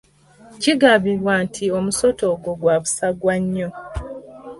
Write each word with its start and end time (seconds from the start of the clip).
Kigambibwa 0.61 1.33
nti 1.45 1.65
omusota 1.77 2.23
ogwo 2.33 2.51
gwa 2.59 2.75
busagwa 2.81 3.33
nnyo. 3.41 3.69